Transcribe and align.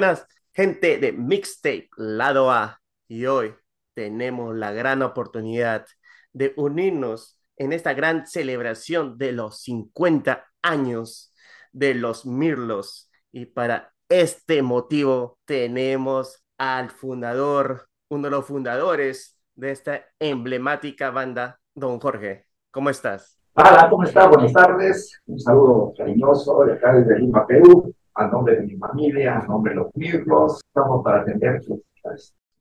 buenas, 0.00 0.26
gente 0.54 0.96
de 0.96 1.12
Mixtape 1.12 1.90
Lado 1.98 2.50
A. 2.50 2.80
Y 3.06 3.26
hoy 3.26 3.54
tenemos 3.92 4.56
la 4.56 4.72
gran 4.72 5.02
oportunidad 5.02 5.84
de 6.32 6.54
unirnos 6.56 7.38
en 7.58 7.74
esta 7.74 7.92
gran 7.92 8.26
celebración 8.26 9.18
de 9.18 9.32
los 9.32 9.60
50 9.60 10.46
años 10.62 11.34
de 11.72 11.92
los 11.92 12.24
Mirlos. 12.24 13.10
Y 13.30 13.44
para 13.44 13.92
este 14.08 14.62
motivo 14.62 15.38
tenemos 15.44 16.46
al 16.56 16.88
fundador, 16.88 17.86
uno 18.08 18.24
de 18.24 18.30
los 18.30 18.46
fundadores 18.46 19.38
de 19.54 19.70
esta 19.70 20.06
emblemática 20.18 21.10
banda, 21.10 21.60
don 21.74 22.00
Jorge. 22.00 22.46
¿Cómo 22.70 22.88
estás? 22.88 23.38
Hola, 23.52 23.86
¿cómo 23.90 24.04
estás? 24.04 24.30
Buenas 24.30 24.54
tardes. 24.54 25.20
Un 25.26 25.38
saludo 25.38 25.92
cariñoso 25.94 26.64
de 26.64 26.72
acá 26.72 26.94
desde 26.94 27.18
Lima, 27.18 27.46
Perú 27.46 27.94
a 28.14 28.26
nombre 28.26 28.56
de 28.56 28.62
mi 28.66 28.76
familia, 28.76 29.38
a 29.38 29.46
nombre 29.46 29.72
de 29.72 29.80
los 29.80 29.94
miembros, 29.94 30.60
estamos 30.66 31.02
para 31.04 31.22
atender 31.22 31.62
sus 31.62 31.80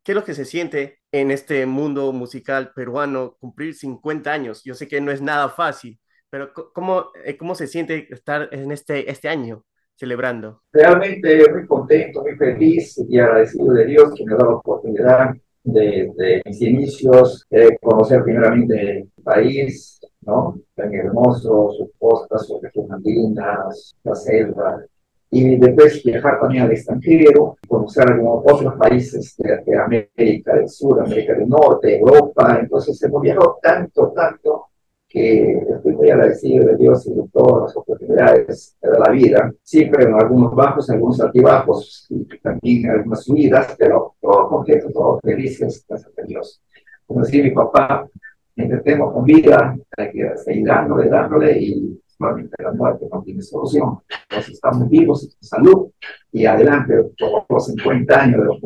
¿Qué 0.04 0.14
es 0.14 0.16
lo 0.16 0.24
que 0.24 0.34
se 0.34 0.46
siente 0.46 1.00
en 1.12 1.32
este 1.32 1.66
mundo 1.66 2.12
musical 2.14 2.72
peruano 2.74 3.36
cumplir 3.40 3.76
50 3.76 4.32
años? 4.32 4.64
Yo 4.64 4.74
sé 4.74 4.88
que 4.88 5.02
no 5.02 5.12
es 5.12 5.22
nada 5.22 5.50
fácil, 5.50 6.00
pero 6.30 6.52
¿cómo, 6.74 7.08
eh, 7.24 7.38
cómo 7.38 7.56
se 7.56 7.68
siente 7.68 8.08
estar 8.12 8.50
en 8.52 8.72
este, 8.72 9.10
este 9.10 9.30
año 9.30 9.64
celebrando? 9.96 10.64
Realmente 10.72 11.46
muy 11.52 11.68
contento, 11.68 12.22
muy 12.22 12.36
feliz 12.38 13.00
y 13.08 13.20
agradecido 13.20 13.74
de 13.74 13.86
Dios 13.86 14.14
que 14.16 14.26
me 14.26 14.34
da 14.34 14.46
la 14.46 14.56
oportunidad 14.56 15.34
de, 15.64 16.12
de 16.16 16.42
mis 16.46 16.62
inicios, 16.62 17.46
de 17.50 17.78
conocer 17.82 18.24
primeramente 18.24 19.00
el 19.00 19.24
país, 19.24 20.00
¿no? 20.22 20.60
Tan 20.76 20.94
hermoso, 20.94 21.72
sus 21.78 21.90
costas, 21.98 22.48
sus 22.48 22.62
regiones 22.62 22.92
andinas, 22.92 23.96
la 24.04 24.16
selva, 24.16 24.84
y 25.32 25.58
después 25.58 26.04
viajar 26.04 26.40
también 26.40 26.64
al 26.64 26.72
extranjero, 26.72 27.58
conocer 27.68 28.12
algunos 28.12 28.44
otros 28.46 28.74
países 28.76 29.36
de, 29.38 29.78
América 29.78 30.56
del 30.56 30.68
Sur, 30.68 31.02
América 31.02 31.34
del 31.34 31.48
Norte, 31.48 32.00
Europa. 32.00 32.58
Entonces 32.60 33.02
hemos 33.04 33.22
viajado 33.22 33.60
tanto, 33.62 34.12
tanto, 34.16 34.66
que 35.08 35.54
estoy 35.70 35.96
muy 35.96 36.10
agradecido 36.10 36.66
de 36.66 36.78
Dios 36.78 37.06
y 37.08 37.14
de 37.14 37.24
todas 37.32 37.64
las 37.64 37.78
oportunidades 37.78 38.76
de 38.82 39.00
la 39.00 39.12
vida. 39.12 39.52
Siempre 39.62 40.06
en 40.06 40.14
algunos 40.16 40.54
bajos, 40.56 40.90
algunos 40.90 41.20
altibajos 41.22 42.08
y 42.10 42.26
también 42.40 42.90
algunas 42.90 43.24
subidas, 43.24 43.76
pero 43.78 44.16
todos 44.20 44.50
contentos, 44.50 44.94
todos 44.94 45.20
felices, 45.22 45.86
gracias 45.88 46.12
a 46.18 46.22
Dios. 46.24 46.62
Como 47.06 47.22
decía 47.22 47.44
mi 47.44 47.52
papá, 47.52 48.08
intentemos 48.56 49.14
con 49.14 49.24
vida, 49.24 49.76
hay 49.98 50.12
que 50.12 50.38
seguir 50.38 50.68
dándole, 50.68 51.10
dándole 51.10 51.60
y 51.60 52.00
la 52.20 52.72
muerte 52.74 53.08
no 53.12 53.24
tiene 53.24 53.42
solución. 53.42 54.00
Entonces 54.30 54.56
estamos 54.56 54.90
vivos, 54.90 55.38
salud 55.40 55.92
y 56.32 56.46
adelante 56.46 56.94
por 57.18 57.46
los 57.50 57.66
50 57.66 58.22
años 58.22 58.42
de 58.42 58.46
los 58.46 58.60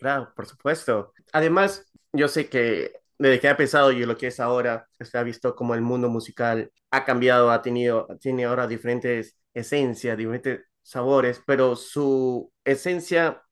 Claro, 0.00 0.32
por 0.34 0.46
supuesto. 0.46 1.12
Además, 1.32 1.90
yo 2.12 2.28
sé 2.28 2.48
que 2.48 2.92
desde 3.18 3.40
que 3.40 3.48
ha 3.48 3.52
empezado 3.52 3.92
y 3.92 4.04
lo 4.06 4.16
que 4.16 4.28
es 4.28 4.40
ahora, 4.40 4.88
se 5.00 5.18
ha 5.18 5.22
visto 5.22 5.54
como 5.54 5.74
el 5.74 5.80
mundo 5.80 6.08
musical 6.08 6.70
ha 6.90 7.04
cambiado, 7.04 7.50
ha 7.50 7.62
tenido, 7.62 8.06
tiene 8.20 8.44
ahora 8.44 8.66
diferentes 8.66 9.36
esencias, 9.52 10.16
diferentes 10.16 10.60
sabores, 10.82 11.42
pero 11.44 11.74
su 11.74 12.52
esencia 12.64 13.42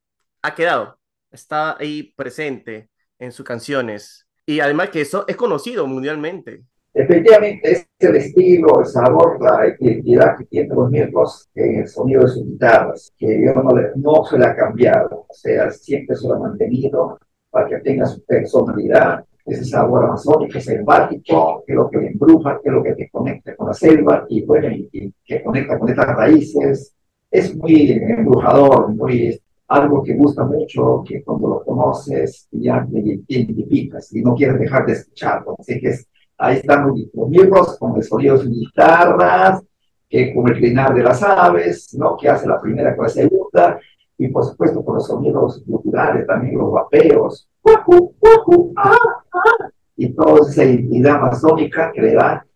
ha 0.43 0.55
quedado, 0.55 0.99
está 1.31 1.77
ahí 1.79 2.15
presente 2.17 2.91
en 3.19 3.33
sus 3.33 3.45
canciones. 3.45 4.27
Y 4.47 4.61
además 4.61 4.91
que 4.91 5.01
eso 5.01 5.25
es 5.27 5.37
conocido 5.37 5.87
mundialmente. 5.87 6.65
Efectivamente, 6.99 7.73
es 7.73 7.87
el 7.99 8.17
estilo, 8.17 8.81
el 8.81 8.87
sabor, 8.87 9.39
la 9.39 9.69
identidad 9.79 10.35
que 10.39 10.47
tienen 10.47 10.75
los 10.75 10.91
miembros 10.91 11.47
en 11.55 11.81
el 11.81 11.89
sonido 11.89 12.23
de 12.23 12.29
sus 12.29 12.47
guitarras, 12.47 13.13
que 13.19 13.39
yo 13.45 13.53
no, 13.53 13.77
le, 13.77 13.91
no 13.97 14.25
se 14.25 14.39
le 14.39 14.47
ha 14.47 14.57
cambiado, 14.57 15.27
o 15.29 15.35
sea, 15.35 15.71
siempre 15.71 16.17
se 16.17 16.27
lo 16.27 16.37
ha 16.37 16.39
mantenido 16.39 17.19
para 17.51 17.69
que 17.69 17.81
tenga 17.81 18.07
su 18.07 18.25
personalidad, 18.25 19.23
ese 19.45 19.67
sabor 19.67 20.05
amazónico, 20.07 20.59
selvático, 20.59 21.63
que 21.67 21.75
es 21.75 21.77
lo 21.77 21.91
que 21.91 21.99
le 21.99 22.07
embruja, 22.13 22.59
que 22.63 22.71
es 22.71 22.75
lo 22.75 22.83
que 22.83 22.95
te 22.95 23.11
conecta 23.11 23.55
con 23.57 23.67
la 23.67 23.75
selva 23.75 24.25
y, 24.31 24.47
bueno, 24.47 24.71
y, 24.71 25.13
que 25.23 25.43
conecta 25.43 25.79
con 25.79 25.91
estas 25.91 26.17
raíces. 26.17 26.95
Es 27.31 27.55
muy 27.55 27.93
embrujador, 27.93 28.95
muy 28.95 29.39
algo 29.69 30.03
que 30.03 30.15
gusta 30.15 30.45
mucho, 30.47 31.05
que 31.07 31.23
cuando 31.23 31.49
lo 31.49 31.63
conoces 31.63 32.49
ya 32.53 32.87
te 32.91 32.99
identificas 33.29 34.15
y 34.15 34.23
no 34.23 34.35
quieres 34.35 34.59
dejar 34.59 34.87
de 34.87 34.95
escucharlo. 34.95 35.57
Así 35.59 35.79
que 35.79 35.89
es 35.89 36.09
Ahí 36.39 36.61
los 37.15 37.29
miembros 37.29 37.79
con 37.79 37.97
el 37.97 38.03
sonido 38.03 38.39
de 38.39 38.49
guitarras, 38.49 39.63
que 40.09 40.35
con 40.35 40.49
el 40.49 40.57
clinar 40.57 40.95
de 40.95 41.03
las 41.03 41.23
aves, 41.23 41.95
¿no? 41.95 42.17
que 42.17 42.29
hace 42.29 42.47
la 42.47 42.61
primera 42.61 42.95
con 42.95 43.05
la 43.05 43.09
segunda, 43.09 43.81
y 44.19 44.29
por 44.29 44.45
supuesto 44.45 44.85
con 44.85 44.97
los 44.97 45.07
sonidos 45.07 45.63
culturales, 45.67 46.27
también 46.27 46.59
los 46.59 46.73
vapeos, 46.73 47.49
ah, 48.77 48.97
ah, 49.33 49.71
y 49.97 50.13
toda 50.15 50.49
esa 50.49 50.65
identidad 50.65 51.21
masónica 51.21 51.91
que 51.93 52.03
le 52.03 52.15
da 52.15 52.47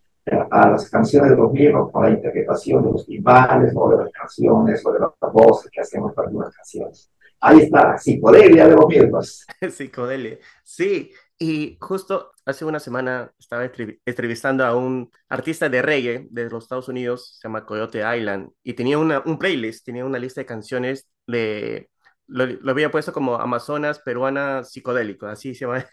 a 0.51 0.71
las 0.71 0.89
canciones 0.89 1.31
de 1.31 1.37
los 1.37 1.53
miembros 1.53 1.91
con 1.91 2.05
la 2.05 2.11
interpretación 2.11 2.85
de 2.85 2.93
los 2.93 3.07
timbales 3.07 3.73
o 3.75 3.91
de 3.91 4.05
las 4.05 4.13
canciones 4.13 4.85
o 4.85 4.93
de 4.93 5.01
las 5.01 5.33
voces 5.33 5.71
que 5.71 5.81
hacemos 5.81 6.13
para 6.15 6.29
algunas 6.29 6.55
canciones. 6.55 7.11
Ahí 7.41 7.61
está, 7.61 7.97
psicodelia 7.97 8.69
de 8.69 8.77
los 8.77 8.87
miembros. 8.87 9.47
psicodelia, 9.71 10.39
sí. 10.63 11.11
Y 11.43 11.79
justo 11.81 12.33
hace 12.45 12.67
una 12.67 12.81
semana 12.81 13.33
estaba 13.39 13.65
entrevistando 14.05 14.63
a 14.67 14.77
un 14.77 15.11
artista 15.31 15.71
de 15.71 15.81
reggae 15.81 16.29
de 16.31 16.51
los 16.51 16.65
Estados 16.65 16.89
Unidos, 16.89 17.39
se 17.41 17.49
llama 17.49 17.65
Coyote 17.65 18.03
Island, 18.17 18.51
y 18.63 18.75
tenía 18.75 18.99
una, 18.99 19.23
un 19.25 19.39
playlist, 19.39 19.87
tenía 19.87 20.05
una 20.05 20.19
lista 20.19 20.43
de 20.43 20.47
canciones 20.47 21.09
de, 21.27 21.89
lo, 22.27 22.71
había 22.71 22.91
puesto 22.91 23.15
como 23.15 23.37
Amazonas 23.37 24.01
peruana 24.01 24.65
psicodélico, 24.65 25.27
así 25.27 25.55
se 25.55 25.65
llama, 25.65 25.87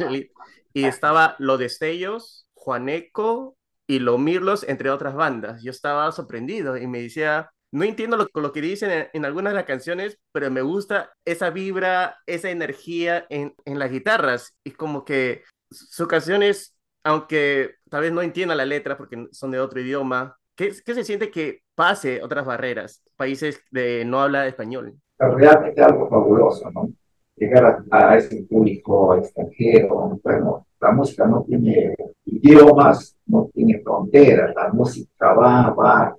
y 0.73 0.83
estaba 0.83 1.37
Lo 1.39 1.57
Destellos, 1.57 2.49
Juaneco 2.53 3.57
y 3.87 3.99
Lo 3.99 4.17
Mirlos, 4.17 4.65
entre 4.67 4.89
otras 4.89 5.15
bandas. 5.15 5.63
Yo 5.63 5.71
estaba 5.71 6.11
sorprendido 6.11 6.75
y 6.75 6.87
me 6.87 7.01
decía, 7.01 7.51
no 7.71 7.83
entiendo 7.83 8.17
lo, 8.17 8.27
lo 8.33 8.51
que 8.53 8.61
dicen 8.61 9.09
en, 9.11 9.25
algunas 9.25 9.51
de 9.51 9.57
las 9.57 9.65
canciones, 9.65 10.19
pero 10.31 10.49
me 10.49 10.61
gusta 10.61 11.11
esa 11.25 11.49
vibra, 11.49 12.17
esa 12.25 12.49
energía 12.49 13.25
en, 13.29 13.53
en 13.65 13.79
las 13.79 13.91
guitarras. 13.91 14.55
Y 14.63 14.71
como 14.71 15.03
que 15.03 15.43
sus 15.69 16.07
canciones, 16.07 16.75
aunque 17.03 17.75
tal 17.89 18.01
vez 18.01 18.11
no 18.11 18.21
entienda 18.21 18.55
la 18.55 18.65
letra 18.65 18.97
porque 18.97 19.27
son 19.31 19.51
de 19.51 19.59
otro 19.59 19.81
idioma, 19.81 20.37
¿qué, 20.55 20.71
qué 20.85 20.93
se 20.93 21.03
siente 21.03 21.29
que 21.29 21.61
pase 21.75 22.23
otras 22.23 22.45
barreras, 22.45 23.03
países 23.15 23.61
de 23.71 24.03
no 24.05 24.21
habla 24.21 24.47
español? 24.47 24.95
Realmente 25.19 25.81
algo 25.81 26.09
fabuloso, 26.09 26.71
¿no? 26.71 26.89
Llegar 27.35 27.83
a, 27.91 28.11
a 28.11 28.17
ese 28.17 28.43
público 28.43 29.15
extranjero, 29.15 30.19
bueno, 30.23 30.65
la 30.79 30.91
música 30.91 31.25
no 31.25 31.43
tiene 31.43 31.95
idiomas, 32.25 33.15
no 33.25 33.49
tiene 33.53 33.79
fronteras, 33.83 34.53
la 34.55 34.69
música 34.69 35.33
va, 35.33 35.69
va, 35.71 36.15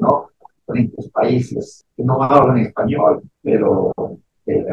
¿no? 0.00 0.30
Diferentes 0.72 1.10
países 1.10 1.84
que 1.96 2.04
no 2.04 2.22
hablan 2.22 2.58
español, 2.58 3.22
pero 3.42 3.92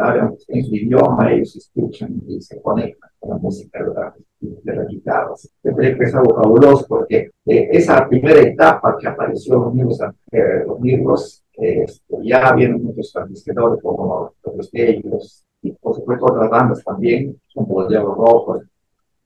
hablan 0.01 0.35
en 0.47 0.65
su 0.65 0.75
idioma, 0.75 1.31
ellos 1.31 1.55
escuchan 1.55 2.21
y 2.27 2.41
se 2.41 2.61
conectan 2.61 3.09
con 3.19 3.29
la 3.31 3.37
música 3.37 3.83
de, 3.83 3.93
la, 3.93 4.81
de 4.81 4.87
guitarras. 4.87 5.49
que 5.61 6.03
es 6.03 6.15
algo 6.15 6.35
fabuloso 6.35 6.85
porque 6.87 7.31
eh, 7.45 7.69
esa 7.71 8.07
primera 8.07 8.41
etapa 8.41 8.97
que 8.99 9.07
apareció 9.07 9.55
los 9.55 9.99
eh, 10.31 10.63
los 10.65 10.81
libros 10.81 11.43
este, 11.53 12.15
ya 12.23 12.53
vienen 12.53 12.83
muchos 12.83 13.11
transmisores 13.11 13.81
como 13.81 14.31
los 14.55 14.69
ellos 14.73 15.43
y 15.61 15.71
por 15.71 15.95
supuesto 15.95 16.25
otras 16.25 16.49
bandas 16.49 16.83
también, 16.83 17.39
como 17.53 17.81
los 17.81 17.89
Diablos 17.89 18.17
Rojos, 18.17 18.61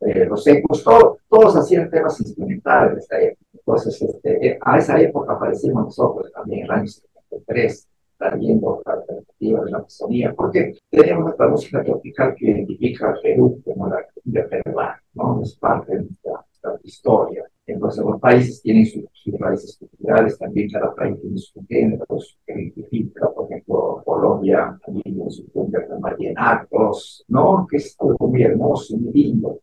eh, 0.02 0.26
los 0.26 0.46
ecos, 0.48 0.84
todos 0.84 1.56
hacían 1.56 1.90
temas 1.90 2.20
instrumentales 2.20 2.96
de 2.96 3.00
esta 3.02 3.22
época. 3.22 3.46
Entonces, 3.54 4.02
este, 4.02 4.58
a 4.60 4.78
esa 4.78 5.00
época 5.00 5.34
aparecimos 5.34 5.86
nosotros 5.86 6.32
también, 6.32 6.62
en 6.62 6.66
el 6.66 6.72
año 6.72 6.88
73, 6.88 7.88
trayendo 8.18 8.82
la 8.84 8.94
alternativa 8.94 9.64
de 9.64 9.72
la 9.72 9.78
Amazonía, 9.78 10.34
porque 10.36 10.76
tenemos 10.90 11.26
nuestra 11.26 11.48
música 11.50 11.84
tropical 11.84 12.36
que 12.36 12.50
identifica 12.50 13.10
a 13.10 13.16
Perú 13.22 13.62
como 13.64 13.88
la 13.88 14.04
cumbia 14.14 14.48
peruana, 14.48 15.04
¿no? 15.14 15.42
Es 15.44 15.56
parte 15.56 15.96
de 15.96 16.04
nuestra, 16.04 16.46
historia. 16.84 17.44
Entonces, 17.66 18.04
los 18.04 18.20
países 18.20 18.62
tienen 18.62 18.86
sus, 18.86 19.06
raíces 19.40 19.78
culturales, 19.78 20.38
también 20.38 20.70
cada 20.70 20.94
país 20.94 21.20
tiene 21.20 21.38
sus 21.38 21.68
géneros 21.68 22.40
que 22.46 22.54
identifica, 22.54 23.30
por 23.32 23.46
ejemplo, 23.46 24.02
Colombia 24.04 24.80
también 24.84 25.16
tiene 25.16 25.32
su 25.32 25.52
cumbia 25.52 25.88
con 25.88 26.02
vallenatos, 26.02 27.24
¿no? 27.28 27.68
Que 27.70 27.78
es 27.78 27.96
algo 28.00 28.28
muy 28.28 28.44
hermoso, 28.44 28.98
muy 28.98 29.12
lindo 29.12 29.60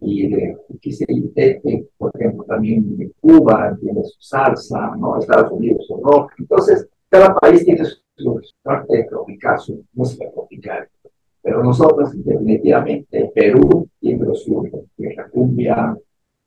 y 0.00 0.28
de, 0.28 0.56
que 0.80 0.92
se 0.92 1.06
por 1.96 2.10
ejemplo, 2.14 2.44
también 2.44 2.96
de 2.96 3.10
Cuba 3.20 3.76
tiene 3.80 4.02
su 4.02 4.20
salsa, 4.20 4.94
¿no? 4.96 5.18
Estados 5.18 5.52
Unidos 5.52 5.86
su 5.86 5.96
rock. 6.02 6.32
Entonces, 6.38 6.88
cada 7.08 7.34
país 7.34 7.64
tiene 7.64 7.84
su, 8.16 8.40
parte 8.62 9.04
tropical, 9.08 9.58
su 9.60 9.84
música 9.92 10.30
tropical. 10.32 10.88
Pero 11.42 11.62
nosotros, 11.62 12.10
definitivamente, 12.24 13.30
Perú 13.34 13.88
tiene 14.00 14.24
lo 14.24 14.34
suyo, 14.34 14.84
que 14.96 15.08
es 15.08 15.16
la 15.16 15.28
cumbia 15.28 15.96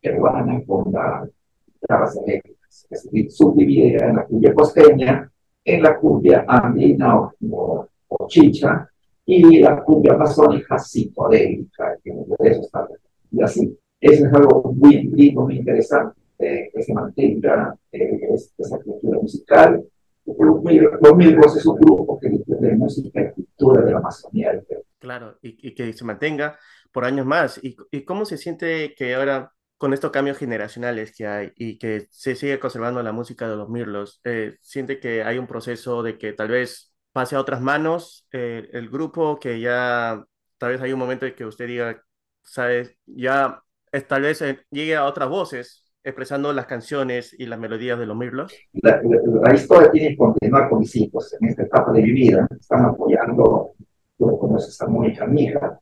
peruana 0.01 0.61
con 0.65 0.91
las 0.91 1.29
guitarras 1.65 2.17
eléctricas, 2.17 2.87
se 2.89 3.29
subdivide 3.29 4.03
en 4.03 4.15
la 4.15 4.25
cumbia 4.25 4.53
costeña, 4.53 5.31
en 5.63 5.83
la 5.83 5.97
cumbia 5.97 6.45
andina 6.47 7.19
o, 7.19 7.87
o 8.07 8.27
chicha, 8.27 8.89
y 9.25 9.59
la 9.59 9.83
cumbia 9.83 10.13
amazónica 10.13 10.79
psicodélica, 10.79 11.97
que 12.03 12.11
de 12.11 12.49
eso 12.49 12.61
está. 12.61 12.87
Y 13.31 13.41
así, 13.41 13.77
eso 13.99 14.25
es 14.25 14.33
algo 14.33 14.73
muy 14.73 15.03
lindo, 15.03 15.41
muy 15.41 15.57
interesante, 15.57 16.19
que 16.37 16.83
se 16.83 16.93
mantenga 16.93 17.75
eh, 17.91 18.19
esa 18.57 18.79
cultura 18.79 19.19
musical. 19.19 19.83
Los 20.25 21.15
Milgros 21.15 21.55
es 21.55 21.65
un 21.65 21.77
grupo 21.77 22.19
que 22.19 22.29
de 22.29 22.75
música 22.75 23.21
y 23.21 23.33
cultura 23.33 23.85
de 23.85 23.91
la 23.91 23.99
Amazonía. 23.99 24.61
Claro, 24.99 25.37
y, 25.41 25.67
y, 25.67 25.73
que 25.73 25.93
se 25.93 26.03
mantenga 26.03 26.57
por 26.91 27.05
años 27.05 27.25
más. 27.25 27.59
¿Y, 27.63 27.77
¿Y 27.91 28.03
cómo 28.03 28.25
se 28.25 28.37
siente 28.37 28.93
que 28.95 29.15
ahora 29.15 29.53
con 29.77 29.93
estos 29.93 30.11
cambios 30.11 30.37
generacionales 30.37 31.15
que 31.15 31.27
hay 31.27 31.51
y 31.55 31.77
que 31.77 32.07
se 32.09 32.35
sigue 32.35 32.59
conservando 32.59 33.01
la 33.03 33.11
música 33.11 33.47
de 33.47 33.55
los 33.55 33.69
Mirlos, 33.69 34.19
eh, 34.23 34.57
siente 34.61 34.99
que 34.99 35.23
hay 35.23 35.37
un 35.37 35.47
proceso 35.47 36.03
de 36.03 36.17
que 36.17 36.33
tal 36.33 36.49
vez 36.49 36.93
pase 37.11 37.35
a 37.35 37.39
otras 37.39 37.61
manos 37.61 38.27
eh, 38.31 38.69
el 38.73 38.89
grupo, 38.89 39.39
que 39.39 39.59
ya 39.59 40.23
tal 40.57 40.71
vez 40.71 40.81
hay 40.81 40.93
un 40.93 40.99
momento 40.99 41.25
en 41.25 41.35
que 41.35 41.45
usted 41.45 41.67
diga, 41.67 42.03
sabes, 42.47 42.95
ya 43.05 43.61
tal 44.07 44.21
vez 44.21 44.41
eh, 44.41 44.59
llegue 44.71 44.95
a 44.95 45.05
otras 45.05 45.29
voces 45.29 45.83
expresando 46.03 46.53
las 46.53 46.65
canciones 46.65 47.35
y 47.37 47.45
las 47.45 47.59
melodías 47.59 47.99
de 47.99 48.05
los 48.05 48.15
Mirlos? 48.15 48.53
La, 48.73 49.01
la, 49.03 49.53
historia 49.53 49.91
tiene 49.91 50.09
que 50.09 50.17
continuar 50.17 50.69
con 50.69 50.79
mis 50.79 50.95
hijos 50.95 51.35
en 51.39 51.49
esta 51.49 51.63
etapa 51.63 51.91
de 51.91 52.01
mi 52.01 52.11
vida. 52.11 52.47
Están 52.57 52.85
apoyando, 52.85 53.73
tú 54.17 54.37
conoces 54.39 54.79
a 54.81 54.87
Mónica, 54.87 55.25
mi 55.27 55.43
hija, 55.43 55.77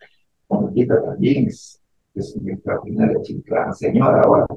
con 0.47 0.73
también 0.73 1.47
es 1.47 1.81
es 2.15 2.35
una 2.35 2.53
extraordinaria 2.53 3.21
chica, 3.21 3.73
señora 3.73 4.21
ahora, 4.21 4.47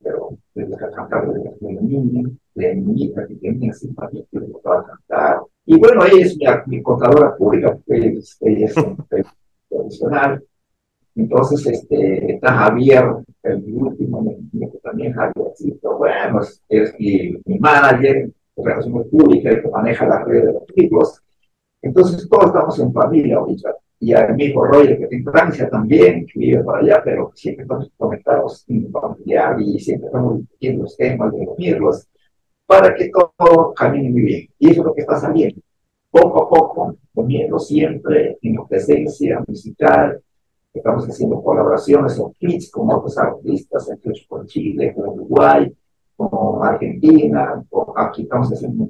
pero 0.00 0.38
desde 0.54 0.76
que 0.76 0.94
cantar 0.94 1.32
de 1.32 1.44
la 1.60 1.80
niña, 1.80 2.30
de 2.54 2.74
niñita 2.76 3.26
que 3.26 3.34
tenía 3.34 3.72
simpatía, 3.72 4.22
que 4.30 4.38
le 4.38 4.46
gustaba 4.46 4.86
cantar. 4.86 5.40
Y 5.66 5.76
bueno, 5.78 6.04
ella 6.04 6.24
es 6.24 6.36
mi, 6.36 6.46
mi 6.66 6.82
contadora 6.82 7.36
pública, 7.36 7.76
ella 7.88 8.10
es, 8.18 8.36
ella 8.40 8.66
es 8.66 8.74
profesional. 9.68 10.44
Entonces, 11.16 11.66
este, 11.66 12.32
está 12.34 12.52
Javier, 12.52 13.04
el 13.42 13.64
último, 13.72 14.36
también 14.82 15.12
Javiercito, 15.12 15.98
bueno, 15.98 16.40
es, 16.40 16.62
es 16.68 16.94
mi, 16.98 17.36
mi 17.44 17.58
manager 17.58 18.30
relaciones 18.56 19.08
públicas, 19.08 19.54
el 19.54 19.62
que 19.62 19.68
maneja 19.68 20.06
las 20.06 20.24
redes 20.24 20.46
de 20.46 20.52
los 20.52 20.66
chicos. 20.66 21.22
Entonces, 21.82 22.28
todos 22.28 22.46
estamos 22.46 22.78
en 22.78 22.92
familia 22.92 23.36
ahorita 23.36 23.74
y 24.00 24.12
a 24.12 24.26
mi 24.28 24.44
hijo 24.44 24.64
Roger, 24.64 24.98
que 24.98 25.06
tiene 25.06 25.30
Francia 25.30 25.68
también, 25.70 26.26
que 26.26 26.38
vive 26.38 26.62
por 26.62 26.78
allá, 26.78 27.00
pero 27.02 27.32
siempre 27.34 27.62
estamos 27.62 27.90
conectados 27.96 28.64
en 28.68 28.90
familiar 28.90 29.60
y 29.60 29.78
siempre 29.78 30.06
estamos 30.06 30.38
discutiendo 30.38 30.82
los 30.82 30.96
temas 30.96 31.32
de 31.32 31.44
los 31.44 31.58
miércoles 31.58 32.08
para 32.66 32.94
que 32.94 33.10
todo 33.10 33.72
camine 33.74 34.10
muy 34.10 34.22
bien. 34.22 34.48
Y 34.58 34.70
eso 34.70 34.80
es 34.80 34.86
lo 34.86 34.94
que 34.94 35.00
está 35.02 35.16
saliendo. 35.16 35.60
Poco 36.10 36.44
a 36.44 36.48
poco, 36.48 36.96
poniendo 37.12 37.58
siempre 37.58 38.38
en 38.42 38.56
presencia 38.66 39.42
musical, 39.46 40.20
estamos 40.74 41.06
haciendo 41.06 41.40
colaboraciones 41.42 42.18
o 42.18 42.32
kits 42.32 42.70
con 42.70 42.90
otros 42.92 43.16
artistas, 43.16 43.88
entre 43.90 44.12
con 44.28 44.44
Chile, 44.46 44.92
con 44.94 45.08
Uruguay, 45.08 45.72
con 46.16 46.64
Argentina, 46.66 47.64
aquí 47.96 48.22
estamos 48.22 48.52
haciendo 48.52 48.88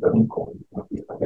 también 0.00 0.26
con 0.26 0.48
artistas 0.76 1.18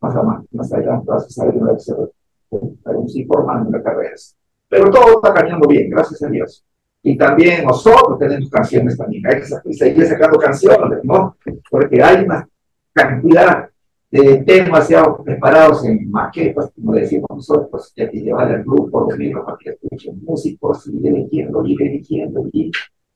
más, 0.00 0.14
más, 0.14 0.44
más 0.50 0.72
adelante 0.72 1.06
vas 1.06 1.26
a 1.26 1.30
saber 1.30 1.54
se 1.80 3.24
formando 3.26 3.68
en 3.68 3.72
las 3.72 3.82
carreras. 3.82 4.36
Pero 4.68 4.90
todo 4.90 5.16
está 5.16 5.32
caminando 5.32 5.66
bien, 5.68 5.90
gracias 5.90 6.22
a 6.22 6.28
Dios. 6.28 6.64
Y 7.02 7.16
también 7.16 7.64
nosotros 7.64 8.18
tenemos 8.18 8.48
canciones 8.50 8.96
también, 8.96 9.26
hay 9.26 9.40
que 9.40 9.72
seguir 9.72 10.06
sacando 10.06 10.38
canciones, 10.38 11.00
¿no? 11.02 11.36
Porque 11.70 12.02
hay 12.02 12.24
una 12.24 12.48
cantidad 12.92 13.71
de 14.12 14.44
temas 14.44 14.90
ya 14.90 15.02
preparados 15.24 15.86
en 15.86 16.10
maquetas, 16.10 16.70
como 16.74 16.92
decimos 16.92 17.30
nosotros, 17.30 17.92
que 17.96 18.02
hay 18.02 18.10
que 18.10 18.20
llevar 18.20 18.52
al 18.52 18.62
grupo 18.62 19.06
de 19.06 19.16
libros 19.16 19.44
para 19.46 19.56
que 19.56 19.70
escuchen 19.70 20.22
músicos 20.22 20.86
y 20.86 21.08
eligiendo 21.08 21.64
y 21.64 21.82
eligiendo 21.82 22.46
y 22.52 22.70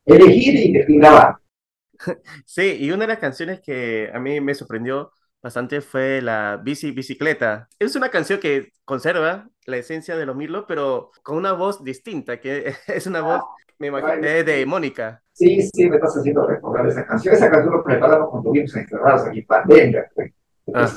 elegir 0.06 0.54
y 0.88 0.98
grabar. 0.98 1.36
Sí, 2.44 2.76
y 2.80 2.90
una 2.90 3.04
de 3.04 3.08
las 3.08 3.18
canciones 3.18 3.60
que 3.60 4.10
a 4.12 4.18
mí 4.18 4.38
me 4.40 4.54
sorprendió 4.54 5.12
bastante 5.42 5.80
fue 5.80 6.20
la 6.20 6.60
bici 6.62 6.90
bicicleta. 6.90 7.68
Es 7.78 7.96
una 7.96 8.10
canción 8.10 8.38
que 8.38 8.72
conserva 8.84 9.48
la 9.66 9.76
esencia 9.76 10.16
de 10.16 10.26
los 10.26 10.36
Mirlo, 10.36 10.66
pero 10.66 11.10
con 11.22 11.36
una 11.36 11.52
voz 11.52 11.84
distinta, 11.84 12.40
que 12.40 12.72
es 12.86 13.06
una 13.06 13.20
voz, 13.20 13.42
me 13.78 13.88
imagino, 13.88 14.22
de 14.22 14.64
Mónica. 14.66 15.22
Sí, 15.32 15.60
sí, 15.62 15.88
me 15.88 15.96
estás 15.96 16.16
haciendo 16.16 16.46
recordar 16.46 16.86
esa 16.86 17.06
canción. 17.06 17.34
Esa 17.34 17.50
canción 17.50 17.76
la 17.76 17.82
preparamos 17.82 18.30
cuando 18.30 18.50
vimos 18.50 18.74
encerrados 18.74 19.26
aquí 19.26 19.40
en 19.40 19.46
pandemia. 19.46 20.10
Pues. 20.14 20.35
Ah. 20.74 20.88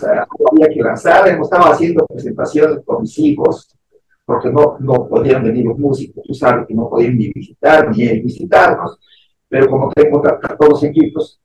había 0.51 0.69
que 0.73 0.81
lanzar, 0.81 1.27
hemos 1.27 1.47
estado 1.47 1.71
haciendo 1.71 2.05
presentaciones 2.07 2.79
con 2.83 3.01
mis 3.01 3.17
hijos, 3.19 3.69
porque 4.25 4.49
no, 4.49 4.77
no 4.79 5.07
podían 5.07 5.43
venir 5.43 5.65
los 5.65 5.77
músicos, 5.77 6.23
tú 6.25 6.33
sabes 6.33 6.67
que 6.67 6.73
no 6.73 6.89
podían 6.89 7.17
ni 7.17 7.29
visitar 7.29 7.89
ni 7.89 8.19
visitarnos, 8.19 8.97
pero 9.47 9.67
como 9.69 9.91
tengo 9.91 10.21
todos 10.57 10.83
equipos, 10.83 11.39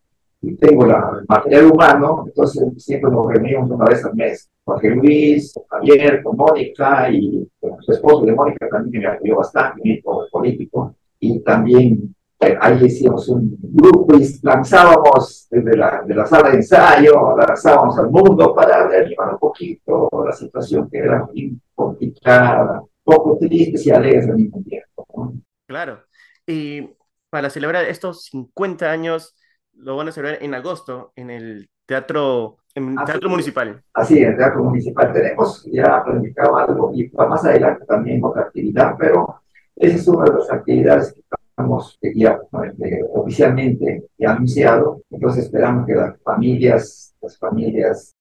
y 0.47 0.57
tengo 0.57 0.85
la, 0.85 1.19
el 1.21 1.25
material 1.27 1.67
humano, 1.67 2.25
entonces 2.27 2.63
siempre 2.77 3.11
nos 3.11 3.27
reunimos 3.27 3.71
una 3.71 3.87
vez 3.87 4.05
al 4.05 4.15
mes. 4.15 4.51
Jorge 4.65 4.91
Luis, 4.91 5.55
Javier, 5.69 6.23
con 6.23 6.37
Mónica 6.37 7.11
y 7.11 7.49
con 7.61 7.83
su 7.83 7.93
esposo 7.93 8.25
de 8.25 8.35
Mónica 8.35 8.69
también 8.69 9.03
me 9.03 9.09
apoyó 9.09 9.37
bastante, 9.37 9.81
mi 9.83 10.03
político. 10.31 10.95
Y 11.19 11.41
también 11.41 12.14
ahí 12.61 12.85
hicimos 12.85 13.29
un 13.29 13.57
grupo 13.61 14.17
y 14.17 14.27
lanzábamos 14.43 15.47
desde 15.51 15.77
la, 15.77 16.03
de 16.03 16.15
la 16.15 16.27
sala 16.27 16.51
de 16.51 16.57
ensayo, 16.57 17.37
lanzábamos 17.37 17.99
al 17.99 18.11
mundo 18.11 18.55
para 18.55 18.87
reanimar 18.87 19.35
un 19.35 19.39
poquito 19.39 20.09
la 20.25 20.33
situación 20.33 20.89
que 20.91 20.99
era 20.99 21.25
muy 21.25 21.59
complicada, 21.75 22.83
poco 23.03 23.39
triste 23.39 23.81
y 23.85 23.91
alegre 23.91 24.31
al 24.31 24.37
mismo 24.37 24.63
tiempo. 24.63 25.35
Claro. 25.67 26.05
Y 26.47 26.91
para 27.31 27.51
celebrar 27.51 27.85
estos 27.87 28.25
50 28.27 28.91
años 28.91 29.35
lo 29.73 29.97
van 29.97 30.09
a 30.09 30.13
celebrar 30.13 30.43
en 30.43 30.55
agosto 30.55 31.13
en 31.17 31.31
el 31.31 31.69
Teatro, 31.87 32.59
en 32.75 32.97
Teatro 33.05 33.29
Municipal. 33.29 33.83
Así, 33.93 34.19
en 34.19 34.33
el 34.33 34.37
Teatro 34.37 34.65
Municipal 34.65 35.13
tenemos 35.13 35.65
ya 35.71 36.03
planificado 36.05 36.57
algo 36.57 36.93
y 36.95 37.11
más 37.11 37.45
adelante 37.45 37.85
también 37.87 38.25
otra 38.25 38.43
actividad, 38.43 38.95
pero 38.99 39.43
esa 39.77 39.97
es 39.97 40.09
una 40.09 40.25
de 40.25 40.39
las 40.39 40.51
actividades 40.51 41.13
que 41.13 41.23
estamos 41.57 41.97
ya 42.03 42.41
este, 42.67 43.05
oficialmente 43.15 44.09
ya 44.19 44.33
anunciado. 44.33 45.03
Entonces 45.11 45.45
esperamos 45.45 45.87
que 45.87 45.95
las 45.95 46.21
familias, 46.23 47.15
las 47.23 47.39
familias 47.39 48.15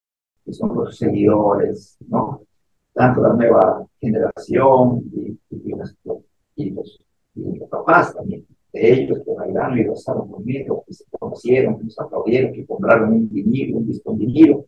que 0.44 0.52
son 0.52 0.74
los 0.74 0.96
seguidores, 0.96 1.96
¿no? 2.06 2.42
tanto 2.92 3.22
la 3.22 3.32
nueva 3.32 3.84
generación 4.00 5.02
y, 5.12 5.36
los, 5.70 5.96
y 6.54 6.70
los 6.70 7.68
papás 7.68 8.14
también, 8.14 8.46
de 8.72 8.92
ellos 8.92 9.18
que 9.24 9.32
bailaron 9.32 9.78
y 9.78 9.84
gozaron 9.84 10.30
conmigo, 10.30 10.84
que 10.86 10.94
se 10.94 11.04
conocieron, 11.18 11.78
que 11.78 11.84
nos 11.84 11.98
aplaudieron, 11.98 12.52
que 12.52 12.64
compraron 12.64 13.12
un 13.12 13.28
vinilo, 13.28 13.78
un 13.78 13.86
disco 13.86 14.14
vinilo. 14.14 14.66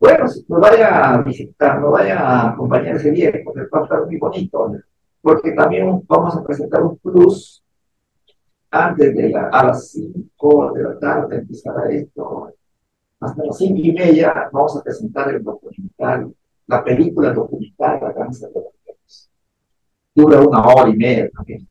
Bueno, 0.00 0.26
si 0.28 0.44
nos 0.48 0.60
vaya 0.60 1.12
a 1.12 1.22
visitar, 1.22 1.80
nos 1.80 1.92
vaya 1.92 2.18
a 2.18 2.50
acompañar 2.52 2.96
ese 2.96 3.10
día, 3.10 3.32
porque 3.44 3.62
va 3.72 3.80
a 3.80 3.82
estar 3.82 4.06
muy 4.06 4.16
bonito, 4.16 4.72
porque 5.20 5.52
también 5.52 6.02
vamos 6.06 6.34
a 6.34 6.42
presentar 6.42 6.82
un 6.82 6.96
plus 6.96 7.62
antes 8.76 9.14
de 9.14 9.30
la, 9.30 9.48
a 9.48 9.66
las 9.66 9.90
5 9.92 10.72
de 10.74 10.82
la 10.82 10.98
tarde 10.98 11.38
empezará 11.38 11.88
esto. 11.90 12.52
Hasta 13.20 13.44
las 13.44 13.56
5 13.58 13.80
y 13.82 13.92
media 13.92 14.50
vamos 14.52 14.76
a 14.76 14.82
presentar 14.82 15.34
el 15.34 15.42
documental, 15.42 16.32
la 16.66 16.84
película 16.84 17.32
documental 17.32 18.00
La 18.00 18.12
Danza 18.12 18.48
de 18.48 18.54
los 18.54 19.30
Dura 20.14 20.40
una 20.40 20.66
hora 20.66 20.88
y 20.88 20.96
media 20.96 21.30
también 21.30 21.68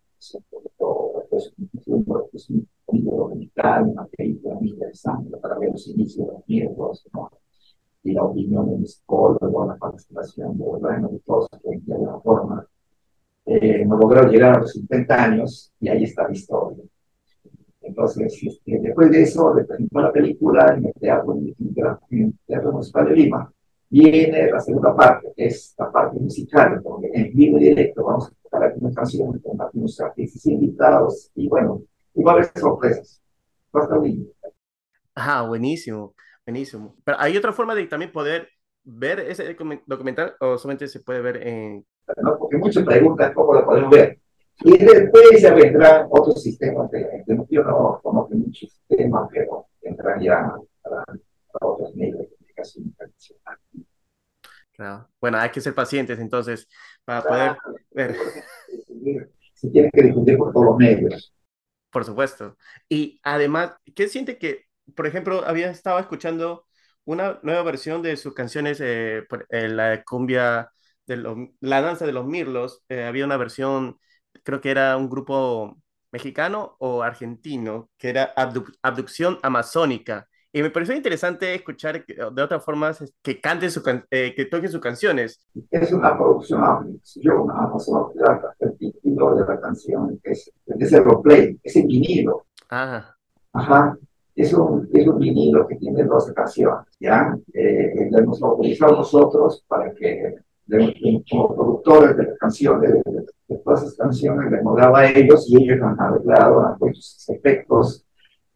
pues, 1.30 1.54
un 1.88 2.64
libro 2.92 3.18
documental, 3.18 3.84
una 3.84 4.06
película 4.06 4.56
muy 4.56 4.70
interesante 4.70 5.38
para 5.38 5.58
ver 5.58 5.72
los 5.72 5.88
inicios 5.88 6.28
de 6.28 6.34
los 6.34 6.48
miembros, 6.48 7.08
¿no? 7.14 7.32
y 8.04 8.14
la 8.14 8.24
opinión 8.24 8.68
de 8.68 8.76
un 8.76 8.88
psicólogo, 8.88 9.66
la 9.66 9.78
participación 9.78 10.58
de, 10.58 10.64
bueno, 10.64 11.10
de 11.10 11.20
todos 11.20 11.50
que 11.50 11.80
de 11.82 11.94
alguna 11.94 12.20
forma 12.20 12.68
eh, 13.46 13.84
no 13.86 13.98
logró 13.98 14.30
llegar 14.30 14.56
a 14.56 14.60
los 14.60 14.74
50 14.74 15.24
años 15.24 15.72
y 15.80 15.90
ahí 15.90 16.04
está 16.04 16.28
la 16.28 16.34
historia. 16.34 16.84
Entonces, 17.86 18.40
este, 18.42 18.80
después 18.80 19.12
de 19.12 19.22
eso, 19.22 19.54
presentó 19.68 20.00
la 20.00 20.12
película 20.12 20.76
en 20.76 20.86
el 20.86 20.94
Teatro, 20.94 21.36
en 21.36 21.56
el 22.10 22.34
teatro 22.48 22.72
Municipal 22.72 23.08
de 23.08 23.16
Lima. 23.16 23.52
Viene 23.90 24.52
la 24.52 24.60
segunda 24.60 24.96
parte, 24.96 25.32
que 25.36 25.46
es 25.46 25.76
la 25.78 25.92
parte 25.92 26.20
musical, 26.20 26.82
donde 26.84 27.12
en 27.14 27.34
vivo 27.34 27.58
y 27.60 27.66
directo 27.66 28.04
vamos 28.04 28.32
a 28.52 28.74
que 28.74 28.82
nos 28.82 28.96
canciones 28.96 29.42
con 29.44 29.62
algunos 29.62 30.00
artistas 30.00 30.46
invitados 30.46 31.32
y 31.36 31.48
bueno, 31.48 31.84
y 32.14 32.24
va 32.24 32.32
a 32.32 32.36
haber 32.36 32.52
sorpresas. 32.56 33.22
Va 33.76 33.82
a 33.82 33.84
estar 33.84 34.02
bien. 34.02 34.30
Ah, 35.14 35.46
buenísimo, 35.48 36.16
buenísimo. 36.46 36.96
Pero 37.04 37.18
hay 37.20 37.38
otra 37.38 37.54
forma 37.54 37.76
de 37.76 37.86
también 37.88 38.12
poder 38.12 38.50
ver 38.84 39.20
ese 39.20 39.56
documental 39.86 40.36
o 40.40 40.58
solamente 40.58 40.88
se 40.88 41.00
puede 41.00 41.22
ver 41.22 41.48
en... 41.48 41.86
No, 42.22 42.38
porque 42.38 42.58
muchos 42.58 42.84
preguntan 42.84 43.34
cómo 43.34 43.54
lo 43.54 43.66
podemos 43.66 43.90
ver. 43.90 44.20
Y 44.62 44.78
después 44.78 45.42
ya 45.42 45.54
vendrán 45.54 46.08
otros 46.10 46.42
sistemas 46.42 46.90
de, 46.92 47.24
yo 47.50 47.64
no 47.64 48.00
conozco 48.02 48.36
muchos 48.36 48.72
sistemas, 48.72 49.30
pero 49.32 49.68
vendrán 49.82 50.22
ya 50.22 50.56
para, 50.82 51.04
para 51.06 51.72
otros 51.72 51.94
medios 51.96 52.20
de 52.20 52.30
comunicación 52.30 52.94
tradicional. 52.96 53.58
Claro. 54.76 55.10
Bueno, 55.22 55.38
hay 55.38 55.50
que 55.52 55.62
ser 55.62 55.74
pacientes 55.74 56.20
entonces 56.20 56.68
para 57.06 57.22
poder 57.24 57.58
ver. 57.92 58.18
Se 59.54 59.70
tiene 59.70 59.90
que 59.92 60.04
difundir 60.04 60.38
por 60.38 60.52
todos 60.52 60.66
los 60.66 60.78
medios. 60.78 61.34
Por 61.90 62.04
supuesto. 62.04 62.58
Y 62.90 63.22
además, 63.24 63.74
¿qué 63.96 64.10
siente 64.10 64.38
que, 64.38 64.66
por 64.96 65.08
ejemplo, 65.08 65.44
había 65.46 65.70
estado 65.70 65.98
escuchando 66.00 66.66
una 67.06 67.40
nueva 67.42 67.64
versión 67.64 68.02
de 68.02 68.18
sus 68.18 68.34
canciones, 68.34 68.80
eh, 68.82 69.24
la 69.50 70.04
cumbia, 70.04 70.72
de 71.06 71.48
la 71.62 71.82
danza 71.82 72.06
de 72.06 72.12
los 72.12 72.26
mirlos? 72.26 72.84
Eh, 72.90 73.06
había 73.06 73.24
una 73.24 73.38
versión, 73.38 73.98
creo 74.44 74.62
que 74.62 74.72
era 74.72 74.98
un 74.98 75.10
grupo 75.10 75.78
mexicano 76.12 76.76
o 76.80 77.04
argentino, 77.04 77.90
que 77.98 78.10
era 78.10 78.34
Abducción 78.82 79.38
Amazónica. 79.42 80.28
Y 80.54 80.62
me 80.62 80.70
pareció 80.70 80.96
interesante 80.96 81.54
escuchar 81.54 82.06
de 82.06 82.42
otras 82.42 82.64
formas 82.64 83.04
que 83.22 83.42
canten 83.42 83.70
su 83.70 83.82
eh, 84.10 84.34
que 84.34 84.46
toquen 84.46 84.70
sus 84.70 84.80
canciones. 84.80 85.46
Es 85.70 85.92
una 85.92 86.18
producción 86.18 86.64
Amazon 86.64 87.52
Amazónica, 87.52 88.56
el 88.60 88.78
título 88.78 89.36
de 89.36 89.46
la 89.46 89.60
canción, 89.60 90.18
es, 90.24 90.50
es 90.66 90.94
el 90.94 91.04
roleplay, 91.04 91.60
es 91.62 91.76
el 91.76 91.88
vinilo. 91.88 92.46
Ah. 92.70 93.14
Ajá. 93.52 93.98
Es 94.34 94.54
un, 94.54 94.90
es 94.94 95.08
un 95.08 95.20
vinilo 95.20 95.68
que 95.68 95.76
tiene 95.76 96.04
12 96.04 96.34
canciones, 96.34 96.86
¿ya? 97.00 97.38
Eh, 97.54 98.10
lo 98.12 98.20
hemos 98.20 98.42
utilizado 98.42 98.98
nosotros 98.98 99.64
para 99.68 99.94
que 99.94 100.36
como 101.30 101.56
productores 101.56 102.18
de 102.18 102.24
las 102.24 102.38
canciones, 102.38 102.92
de, 102.92 103.26
esas 103.82 103.96
canciones, 103.96 104.52
dado 104.52 104.96
a 104.96 105.10
ellos 105.10 105.46
y 105.50 105.64
ellos 105.64 105.82
han 105.82 106.00
arreglado, 106.00 106.66
han 106.66 106.78
puesto 106.78 107.02
sus 107.02 107.30
efectos 107.30 108.06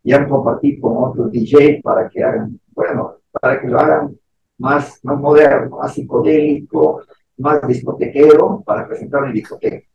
y 0.03 0.13
han 0.13 0.27
compartido 0.29 0.81
con 0.81 1.03
otros 1.03 1.31
DJ 1.31 1.81
para 1.83 2.09
que 2.09 2.23
hagan, 2.23 2.59
bueno, 2.71 3.15
para 3.31 3.61
que 3.61 3.67
lo 3.67 3.79
hagan 3.79 4.17
más, 4.57 4.99
más 5.03 5.19
moderno, 5.19 5.77
más 5.77 5.93
psicodélico, 5.93 7.03
más 7.37 7.65
discotequero 7.67 8.61
para 8.65 8.87
presentar 8.87 9.25
en 9.25 9.33
discoteca. 9.33 9.87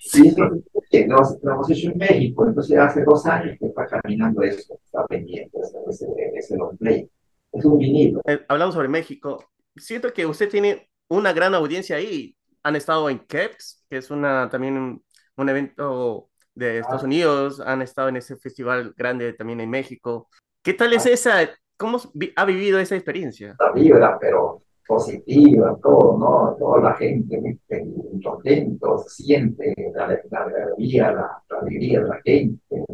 Sí, 0.00 0.34
lo, 0.36 0.48
lo, 0.48 1.52
hemos 1.52 1.70
hecho 1.70 1.90
en 1.90 1.98
México, 1.98 2.46
entonces 2.46 2.78
hace 2.78 3.04
dos 3.04 3.24
años 3.26 3.56
que 3.58 3.66
está 3.66 3.86
caminando 3.86 4.42
eso, 4.42 4.74
está 4.84 5.06
pendiente 5.06 5.58
ese, 5.88 6.06
ese, 6.34 6.56
play. 6.78 7.08
Es 7.52 7.64
un 7.64 7.78
vinilo. 7.78 8.20
Eh, 8.26 8.40
hablamos 8.48 8.74
sobre 8.74 8.88
México. 8.88 9.44
Siento 9.76 10.12
que 10.12 10.26
usted 10.26 10.48
tiene 10.48 10.88
una 11.08 11.32
gran 11.32 11.54
audiencia 11.54 11.96
ahí. 11.96 12.36
Han 12.62 12.76
estado 12.76 13.10
en 13.10 13.18
KEPS, 13.18 13.84
que 13.88 13.96
es 13.98 14.10
una, 14.10 14.48
también 14.48 14.76
un, 14.76 15.04
un 15.36 15.48
evento 15.48 16.30
de 16.54 16.78
Estados 16.78 17.02
ah. 17.02 17.06
Unidos, 17.06 17.60
han 17.60 17.82
estado 17.82 18.08
en 18.08 18.16
ese 18.16 18.36
festival 18.36 18.94
grande 18.96 19.32
también 19.32 19.60
en 19.60 19.70
México. 19.70 20.28
¿Qué 20.62 20.74
tal 20.74 20.92
es 20.92 21.06
ah. 21.06 21.10
esa? 21.10 21.50
¿Cómo 21.76 21.98
ha 22.36 22.44
vivido 22.44 22.78
esa 22.78 22.94
experiencia? 22.94 23.56
La 23.58 23.72
vibra, 23.72 24.18
pero 24.20 24.62
positiva, 24.86 25.76
todo, 25.82 26.18
¿no? 26.18 26.56
Toda 26.58 26.80
la 26.80 26.94
gente 26.94 27.58
contento, 28.22 28.98
siente 29.06 29.74
la, 29.94 30.04
alegría, 30.04 31.12
la, 31.12 31.42
alegría 31.60 32.00
de 32.00 32.08
la 32.08 32.20
gente. 32.22 32.84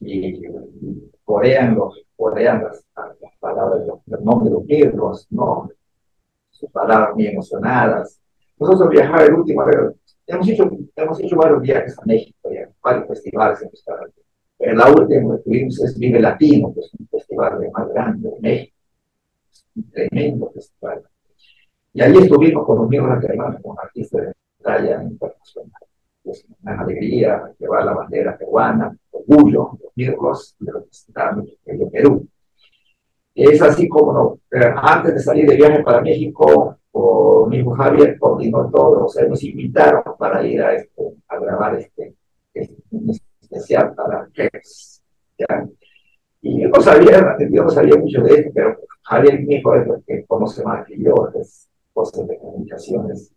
Y, 0.00 0.42
corean, 1.24 1.74
los, 1.74 2.02
corean 2.16 2.64
las, 2.64 2.84
palabras, 3.38 3.82
los 4.06 4.20
nombres 4.22 4.50
de 4.50 4.58
los 4.58 4.66
libros, 4.66 5.26
¿no? 5.30 5.70
Sus 6.50 6.70
palabras 6.70 7.14
muy 7.14 7.26
emocionadas. 7.26 8.19
Nosotros 8.60 8.90
viajamos 8.90 9.22
el 9.22 9.34
último, 9.34 9.64
hemos 10.26 10.48
hecho, 10.48 10.70
hemos 10.94 11.20
hecho 11.20 11.36
varios 11.36 11.62
viajes 11.62 11.98
a 11.98 12.02
México, 12.04 12.50
ya, 12.52 12.68
varios 12.82 13.08
festivales 13.08 13.62
en 13.62 13.70
En 14.70 14.76
la 14.76 14.90
última 14.92 15.36
que 15.36 15.42
tuvimos 15.42 15.82
es 15.82 15.98
Vive 15.98 16.20
Latino, 16.20 16.74
que 16.74 16.80
es 16.80 16.90
un 16.98 17.08
festival 17.08 17.58
más 17.72 17.88
grande 17.88 18.28
de 18.28 18.40
México. 18.40 18.76
un 19.76 19.90
tremendo 19.90 20.50
festival. 20.50 21.02
Y 21.94 22.02
ahí 22.02 22.16
estuvimos 22.18 22.66
con 22.66 22.86
miembros 22.86 23.22
de 23.22 23.62
con 23.62 23.78
artistas 23.78 24.26
de 24.26 24.32
talla 24.62 25.02
internacional. 25.04 25.82
Es 26.22 26.44
una 26.62 26.80
alegría 26.82 27.54
llevar 27.58 27.86
la 27.86 27.94
bandera 27.94 28.36
peruana, 28.36 28.94
orgullo, 29.10 29.78
los 29.82 29.92
miembros 29.96 30.54
de 30.58 30.72
los 30.72 31.06
de 31.64 31.86
Perú. 31.90 32.28
Es 33.42 33.62
así 33.62 33.88
como 33.88 34.38
eh, 34.52 34.70
antes 34.76 35.14
de 35.14 35.20
salir 35.20 35.48
de 35.48 35.56
viaje 35.56 35.82
para 35.82 36.02
México, 36.02 36.76
o 36.92 37.46
mismo 37.46 37.74
Javier 37.74 38.18
coordinó 38.18 38.70
todo, 38.70 39.06
o 39.06 39.08
sea, 39.08 39.26
nos 39.26 39.42
invitaron 39.42 40.02
para 40.18 40.46
ir 40.46 40.60
a, 40.60 40.74
este, 40.74 41.02
grabar 41.40 41.76
este, 41.76 42.14
este 42.52 42.76
especial 43.40 43.94
para 43.94 44.28
Kex. 44.34 45.02
Y 46.42 46.62
yo 46.62 46.68
no 46.68 46.80
sabía, 46.82 47.36
yo 47.50 47.64
no 47.64 47.70
sabía 47.70 47.96
mucho 47.96 48.20
de 48.22 48.34
esto, 48.34 48.50
pero 48.54 48.76
Javier 49.04 49.40
mi 49.40 49.54
hijo 49.54 49.74
es 49.74 49.86
el 49.86 50.04
que 50.06 50.26
conoce 50.26 50.62
más 50.62 50.86
que 50.86 50.98
yo, 50.98 51.14
es 51.40 51.70
cosas 51.94 52.28
de 52.28 52.38
comunicaciones, 52.38 53.32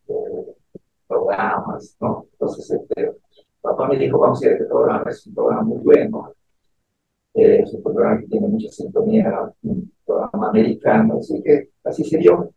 programas, 1.08 1.96
¿no? 2.02 2.26
Entonces, 2.34 2.72
este, 2.72 3.14
papá 3.62 3.88
me 3.88 3.98
dijo, 3.98 4.20
vamos 4.20 4.42
a 4.42 4.46
ir 4.46 4.52
a 4.52 4.56
este 4.56 4.66
programa, 4.66 5.10
es 5.10 5.26
un 5.28 5.34
programa 5.34 5.62
muy 5.64 5.78
bueno, 5.80 6.34
eh, 7.36 7.62
es 7.64 7.74
un 7.74 7.84
programa 7.84 8.20
que 8.20 8.28
tiene 8.28 8.48
mucha 8.48 8.70
sintonía, 8.70 9.52
programa 9.62 9.93
americano, 10.34 11.18
así 11.20 11.42
que 11.44 11.70
así 11.84 12.04
se 12.04 12.18
dio 12.18 12.54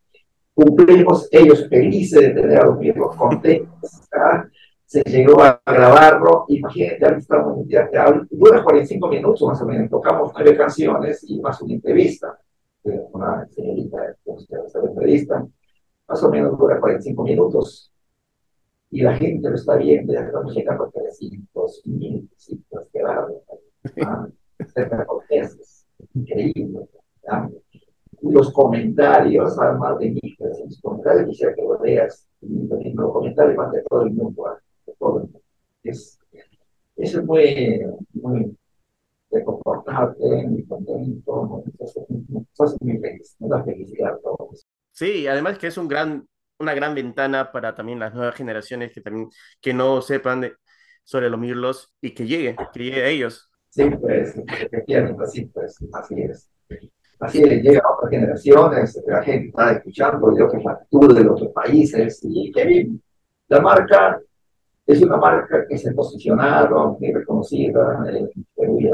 cumplimos 0.57 1.29
ellos 1.31 1.69
felices 1.69 2.21
de 2.23 2.31
tener 2.31 2.59
a 2.59 2.65
los 2.65 2.79
miembros 2.79 3.15
contentos. 3.15 4.09
Se 4.87 5.03
llegó 5.03 5.43
a 5.43 5.61
grabarlo, 5.67 6.47
imagínate, 6.49 6.99
ya 7.01 7.09
estamos, 7.09 7.67
ya, 7.69 7.91
dura 8.31 8.63
45 8.63 9.09
minutos 9.09 9.43
más 9.43 9.61
o 9.61 9.67
menos, 9.67 9.91
tocamos 9.91 10.33
nueve 10.33 10.57
canciones 10.57 11.25
y 11.29 11.41
más 11.41 11.61
una 11.61 11.75
entrevista, 11.75 12.39
una 12.85 13.47
señorita 13.49 14.17
esta 14.25 14.79
entrevista, 14.79 15.47
más 16.09 16.23
o 16.23 16.31
menos 16.31 16.57
dura 16.57 16.81
45 16.81 17.23
minutos. 17.23 17.93
Y 18.91 19.03
la 19.03 19.15
gente 19.17 19.51
lo 19.51 19.57
está 19.57 19.77
viendo, 19.77 20.13
ya 20.15 20.21
estamos 20.21 20.55
llegando 20.55 20.85
a 20.85 20.91
300 20.91 21.83
mil 21.87 22.31
visitas 22.33 22.89
quedaron. 22.93 23.33
Cerca 24.73 24.97
de 24.99 25.37
meses. 25.37 25.87
Increíble 26.15 26.89
los 28.23 28.53
comentarios, 28.53 29.59
además 29.59 29.99
de 29.99 30.11
mí, 30.11 30.37
los 30.39 30.81
comentarios 30.81 31.29
quisiera 31.29 31.55
que 31.55 31.63
lo 31.63 31.83
leas, 31.83 32.29
los 32.41 33.13
comentarios 33.13 33.57
van 33.57 33.73
de 33.73 33.83
todo 33.83 34.03
el 34.03 34.13
mundo, 34.13 34.47
¿ah? 34.47 34.59
de 34.87 34.93
todo 34.99 35.19
el 35.19 35.23
mundo. 35.25 35.41
Es, 35.83 36.19
eso 36.97 37.21
es 37.21 37.25
muy, 37.25 37.83
muy 38.15 38.57
reconfortante, 39.31 40.47
muy 40.47 40.65
contento, 40.67 41.65
es 41.79 42.83
muy 42.83 42.99
feliz, 42.99 43.37
la 43.41 43.63
felicidad 43.65 44.15
a 44.15 44.19
todos. 44.19 44.67
Sí, 44.93 45.27
además 45.27 45.59
que 45.59 45.67
es 45.67 45.77
un 45.77 45.89
gran, 45.89 46.27
una 46.59 46.75
gran 46.75 46.95
ventana 46.95 47.53
para 47.53 47.75
también 47.75 47.99
las 47.99 48.15
nuevas 48.15 48.35
generaciones 48.35 48.93
que 48.93 49.01
también 49.01 49.29
que 49.61 49.75
no 49.75 50.01
sepan 50.01 50.53
sobre 51.05 51.31
los 51.31 51.39
mirlos 51.39 51.93
y 52.01 52.15
que 52.15 52.27
lleguen, 52.27 52.57
que 52.73 52.83
llegue 52.83 53.03
a 53.03 53.09
ellos. 53.09 53.51
Sí, 53.69 53.85
pues, 54.01 54.35
que 54.71 54.83
quieran, 54.85 55.17
así, 55.21 55.45
pues, 55.47 55.79
así 55.93 56.15
es. 56.23 56.51
Así 57.19 57.43
llega 57.43 57.81
a 57.81 57.95
otras 57.95 58.11
generaciones, 58.11 59.03
la 59.07 59.23
gente 59.23 59.49
está 59.49 59.73
escuchando 59.73 60.31
de 60.33 60.43
otras 60.43 60.65
latitudes, 60.65 61.25
de 61.25 61.31
otros 61.31 61.53
países, 61.53 62.21
y 62.23 62.53
qué 62.53 62.65
bien. 62.65 63.03
La 63.49 63.61
marca 63.61 64.21
es 64.87 65.03
una 65.03 65.17
marca 65.17 65.67
que 65.67 65.79
se 65.79 65.91
ha 65.91 65.93
posicionado, 65.95 66.97
muy 67.01 67.13
reconocida 67.13 68.05
en 68.09 68.31
Perú 68.55 68.79
y 68.81 68.91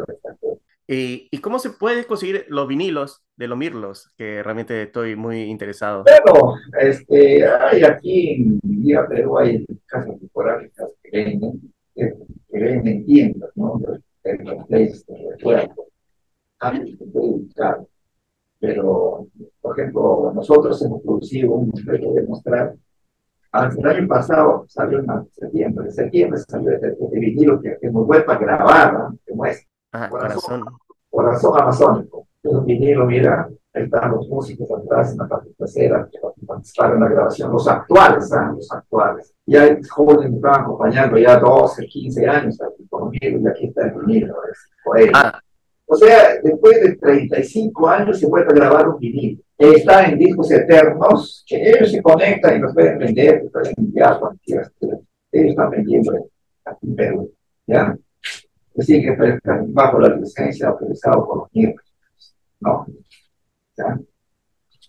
¿Y, 0.95 1.38
cómo 1.38 1.59
se 1.59 1.71
puede 1.71 2.05
conseguir 2.05 2.45
los 2.49 2.69
vinilos 2.69 3.23
de 3.37 3.49
los 3.49 3.57
Mirlos? 3.57 4.12
Que 4.17 4.43
realmente 4.43 4.83
estoy 4.83 5.17
muy 5.17 5.43
interesado. 5.45 6.05
Bueno, 6.05 6.57
este, 6.79 7.47
hay 7.47 7.83
aquí 7.83 8.35
en 8.35 8.61
Vía 8.62 9.07
Perú 9.07 9.38
hay 9.38 9.64
casas 9.87 10.19
tipográficas 10.21 10.91
que 11.02 11.11
venden, 11.11 11.73
que, 11.95 12.12
venden 12.50 13.07
tiendas, 13.07 13.50
¿no? 13.55 13.81
De, 14.23 14.38
los 14.45 14.67
places 14.67 15.07
de 15.07 15.31
recuerdo. 15.31 15.87
Mí 16.73 16.97
se 16.97 17.07
puede 17.07 17.29
buscar 17.29 17.87
pero, 18.62 19.26
por 19.61 19.76
ejemplo, 19.76 20.31
nosotros 20.33 20.81
hemos 20.83 21.02
producido 21.02 21.50
un 21.50 21.73
proyecto 21.73 22.12
de 22.12 22.23
mostrar. 22.23 22.76
El 23.52 23.87
año 23.87 24.07
pasado 24.07 24.64
salió 24.69 25.00
en 25.00 25.07
septiembre, 25.33 25.87
en 25.87 25.92
septiembre 25.92 26.38
salió 26.38 26.71
este, 26.71 26.92
este 26.92 27.19
vinilo 27.19 27.61
que 27.61 27.76
hemos 27.83 28.07
vuelto 28.07 28.31
a 28.31 28.38
grabar, 28.38 29.09
que 29.26 29.35
muestra. 29.35 29.69
Ah, 29.90 30.09
corazón. 30.09 30.64
Corazón 31.11 31.61
amazónico. 31.61 32.28
Es 32.40 32.52
un 32.52 32.64
vinilo, 32.64 33.04
mira, 33.04 33.49
ahí 33.75 33.83
están 33.83 34.12
los 34.12 34.28
músicos 34.28 34.71
atrás 34.71 35.11
en 35.11 35.19
la 35.19 35.26
parte 35.26 35.50
trasera 35.59 36.09
que 36.11 36.21
participaron 36.47 36.99
en 36.99 37.02
la 37.02 37.09
grabación, 37.09 37.50
los 37.50 37.66
actuales, 37.66 38.33
¿ah? 38.33 38.52
los 38.54 38.71
actuales. 38.71 39.35
Y 39.45 39.57
hay 39.57 39.83
jóvenes 39.83 40.31
que 40.31 40.37
estaban 40.37 40.61
acompañando 40.61 41.19
ya 41.19 41.37
12, 41.37 41.85
15 41.85 42.28
años 42.28 42.62
aquí 42.62 42.87
conmigo 42.87 43.40
y 43.40 43.49
aquí 43.49 43.66
está 43.66 43.88
el 43.88 43.95
vinilo, 43.95 44.37
es. 44.45 45.11
Ah, 45.14 45.40
o 45.93 45.97
sea, 45.97 46.41
después 46.43 46.81
de 46.81 46.97
35 46.97 47.87
años 47.87 48.19
se 48.19 48.27
a 48.27 48.45
grabar 48.45 48.89
un 48.89 48.99
vinilo. 48.99 49.43
Está 49.59 50.07
en 50.07 50.19
discos 50.19 50.51
eternos, 50.51 51.45
que 51.47 51.69
ellos 51.69 51.91
se 51.91 52.01
conectan 52.01 52.57
y 52.57 52.61
los 52.61 52.73
pueden 52.73 52.97
vender, 52.97 53.51
pueden 53.53 53.75
enviar 53.77 54.19
cuando 54.19 54.41
quieras. 54.43 54.73
Ellos 54.81 55.51
están 55.51 55.71
vendiendo 55.71 56.31
aquí 56.65 56.87
en 56.87 56.97
Perú. 56.97 57.35
¿ya? 57.67 57.95
Así 58.79 59.03
que 59.03 59.39
bajo 59.67 59.99
la 59.99 60.17
licencia 60.17 60.69
autorizada 60.69 61.17
por 61.17 61.41
los 61.41 61.49
miembros. 61.53 61.87
¿no? 62.61 62.87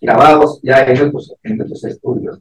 Grabados 0.00 0.58
ya 0.62 0.84
en 0.84 1.06
otros, 1.06 1.34
en 1.42 1.60
estudios. 1.60 2.40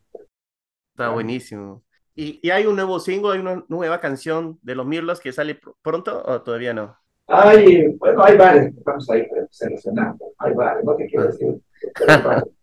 Está 0.91 1.09
buenísimo. 1.09 1.83
¿Y, 2.15 2.39
¿Y, 2.41 2.51
hay 2.51 2.65
un 2.65 2.77
nuevo 2.77 2.97
single, 3.01 3.33
hay 3.33 3.39
una 3.39 3.65
nueva 3.67 3.99
canción 3.99 4.57
de 4.61 4.75
los 4.75 4.85
Mirlos 4.85 5.19
que 5.19 5.33
sale 5.33 5.59
pronto 5.81 6.23
o 6.25 6.41
todavía 6.43 6.73
no? 6.73 7.02
Hay, 7.27 7.87
bueno, 7.97 8.23
hay 8.23 8.37
varias, 8.37 8.65
estamos 8.75 9.09
ahí 9.09 9.27
seleccionando, 9.49 10.33
hay 10.37 10.53
varias, 10.53 10.83
no 10.83 10.95
te 10.95 11.07
quiero 11.07 11.25
decir. 11.25 11.61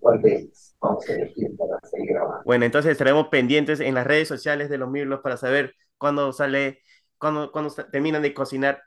cuál 0.00 0.20
de 0.22 0.36
ellas 0.36 0.76
vamos 0.80 1.08
a 1.08 1.12
elegir 1.14 1.56
para 1.56 1.78
seguir 1.88 2.10
grabando. 2.10 2.42
Bueno, 2.44 2.64
entonces 2.64 2.92
estaremos 2.92 3.28
pendientes 3.28 3.80
en 3.80 3.94
las 3.94 4.06
redes 4.06 4.28
sociales 4.28 4.68
de 4.68 4.78
los 4.78 4.90
Mirlos 4.90 5.20
para 5.20 5.36
saber 5.36 5.74
cuándo 5.98 6.32
sale, 6.32 6.80
cuándo, 7.18 7.52
cuándo 7.52 7.72
terminan 7.90 8.22
de 8.22 8.34
cocinar 8.34 8.82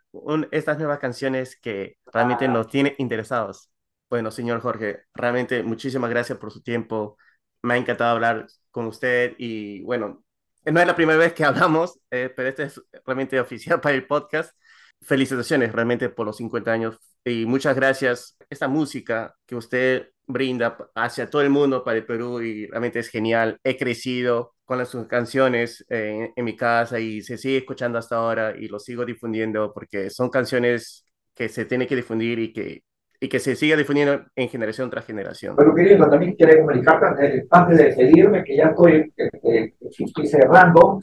estas 0.51 0.77
nuevas 0.77 0.99
canciones 0.99 1.59
que 1.59 1.97
realmente 2.11 2.45
ah. 2.45 2.49
nos 2.49 2.67
tienen 2.67 2.93
interesados. 2.97 3.71
Bueno, 4.09 4.31
señor 4.31 4.61
Jorge, 4.61 5.03
realmente 5.13 5.63
muchísimas 5.63 6.09
gracias 6.09 6.37
por 6.37 6.51
su 6.51 6.61
tiempo. 6.61 7.17
Me 7.61 7.73
ha 7.73 7.77
encantado 7.77 8.11
hablar 8.11 8.47
con 8.71 8.85
usted 8.87 9.33
y 9.37 9.83
bueno, 9.83 10.23
no 10.71 10.79
es 10.79 10.87
la 10.87 10.95
primera 10.95 11.17
vez 11.17 11.33
que 11.33 11.45
hablamos, 11.45 11.99
eh, 12.11 12.31
pero 12.35 12.49
este 12.49 12.63
es 12.63 12.81
realmente 13.05 13.39
oficial 13.39 13.81
para 13.81 13.95
el 13.95 14.05
podcast. 14.05 14.55
Felicitaciones 15.01 15.71
realmente 15.71 16.09
por 16.09 16.25
los 16.25 16.37
50 16.37 16.71
años 16.71 16.97
y 17.23 17.45
muchas 17.45 17.75
gracias. 17.75 18.37
Esta 18.49 18.67
música 18.67 19.35
que 19.45 19.55
usted 19.55 20.09
brinda 20.25 20.77
hacia 20.95 21.29
todo 21.29 21.41
el 21.41 21.49
mundo 21.49 21.83
para 21.83 21.97
el 21.97 22.05
Perú 22.05 22.41
y 22.41 22.67
realmente 22.67 22.99
es 22.99 23.09
genial. 23.09 23.59
He 23.63 23.77
crecido 23.77 24.55
con 24.65 24.77
las, 24.79 24.89
sus 24.89 25.07
canciones 25.07 25.85
en, 25.89 26.33
en 26.35 26.45
mi 26.45 26.55
casa 26.55 26.99
y 26.99 27.21
se 27.21 27.37
sigue 27.37 27.57
escuchando 27.57 27.97
hasta 27.97 28.17
ahora 28.17 28.55
y 28.57 28.67
lo 28.67 28.79
sigo 28.79 29.05
difundiendo 29.05 29.73
porque 29.73 30.09
son 30.09 30.29
canciones 30.29 31.05
que 31.33 31.47
se 31.49 31.65
tiene 31.65 31.87
que 31.87 31.95
difundir 31.95 32.39
y 32.39 32.51
que 32.51 32.83
y 33.19 33.29
que 33.29 33.39
se 33.39 33.55
siga 33.55 33.75
difundiendo 33.75 34.25
en 34.35 34.49
generación 34.49 34.89
tras 34.89 35.05
generación. 35.05 35.55
Bueno, 35.55 35.73
querido, 35.73 36.07
también 36.09 36.35
quiero 36.35 36.57
comunicarte 36.57 37.37
eh, 37.37 37.47
antes 37.49 37.77
de 37.77 37.83
despedirme 37.85 38.43
que 38.43 38.55
ya 38.55 38.65
estoy, 38.65 39.11
eh, 39.17 39.73
estoy 39.81 40.27
cerrando, 40.27 40.99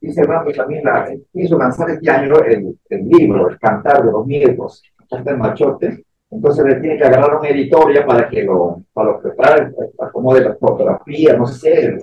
y 0.00 0.12
cerrando 0.12 0.52
también 0.52 0.84
la, 0.84 1.08
quiso 1.32 1.58
lanzar 1.58 1.90
este 1.90 2.10
año 2.10 2.38
el, 2.40 2.78
el, 2.88 3.08
libro, 3.08 3.48
El 3.48 3.58
Cantar 3.58 4.04
de 4.04 4.12
los 4.12 4.26
Miegos, 4.26 4.82
está 4.98 5.30
en 5.30 5.38
Machote, 5.38 6.04
entonces 6.30 6.64
le 6.64 6.80
tiene 6.80 6.98
que 6.98 7.04
agarrar 7.04 7.36
una 7.36 7.48
editoria 7.48 8.04
para 8.04 8.28
que 8.28 8.42
lo, 8.42 8.82
para 8.92 9.12
lo 9.12 9.20
prepare, 9.20 9.72
acomode 10.00 10.40
la 10.40 10.56
fotografía, 10.56 11.36
no 11.36 11.46
sé, 11.46 11.98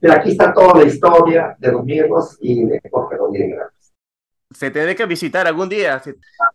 pero 0.00 0.14
aquí 0.14 0.32
está 0.32 0.52
toda 0.52 0.80
la 0.80 0.84
historia 0.84 1.56
de 1.58 1.72
los 1.72 1.84
Miegos 1.84 2.36
y 2.40 2.64
de 2.64 2.80
Jorge 2.90 3.16
Rodríguez 3.16 3.58
se 4.50 4.70
tiene 4.70 4.94
que 4.94 5.06
visitar 5.06 5.46
algún 5.46 5.68
día. 5.68 6.00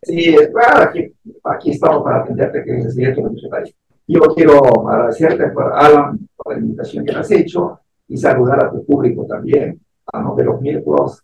Sí, 0.02 0.36
claro, 0.52 0.84
aquí, 0.84 1.14
aquí 1.44 1.72
estamos 1.72 2.04
para 2.04 2.22
atenderte, 2.22 2.64
que 2.64 2.78
es 2.78 2.98
el 2.98 3.50
país. 3.50 3.76
Yo 4.08 4.22
quiero 4.36 4.90
agradecerte, 4.90 5.48
por, 5.50 5.74
Alan, 5.74 6.20
por 6.36 6.54
la 6.54 6.60
invitación 6.60 7.06
que 7.06 7.12
has 7.14 7.32
hecho 7.32 7.80
y 8.08 8.18
saludar 8.18 8.66
a 8.66 8.72
tu 8.72 8.86
público 8.86 9.26
también, 9.26 9.80
a 10.12 10.22
nombre 10.22 10.44
de 10.44 10.52
los 10.52 10.62
miércoles 10.62 11.22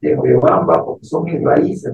de 0.00 0.16
Moyobamba, 0.16 0.84
porque 0.84 1.04
son 1.04 1.24
mis 1.24 1.42
raíces 1.42 1.92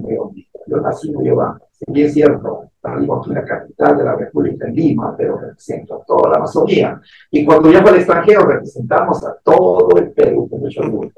Yo 0.65 0.77
nací 0.77 1.09
en 1.09 1.15
Moyobamba. 1.15 1.61
Si 1.73 2.01
es 2.01 2.13
cierto, 2.13 2.71
vivo 2.99 3.17
aquí 3.17 3.29
en 3.29 3.35
la 3.35 3.45
capital 3.45 3.97
de 3.97 4.03
la 4.03 4.15
República, 4.15 4.65
en 4.65 4.73
Lima, 4.73 5.15
pero 5.15 5.37
represento 5.37 6.01
a 6.01 6.05
toda 6.05 6.31
la 6.31 6.37
Amazonía. 6.37 6.99
Y 7.29 7.45
cuando 7.45 7.69
viajo 7.69 7.89
al 7.89 7.97
extranjero, 7.97 8.45
representamos 8.45 9.23
a 9.25 9.35
todo 9.43 9.95
el 9.97 10.11
Perú 10.11 10.49
con 10.49 10.61
mucho 10.61 10.81
orgullo 10.81 11.11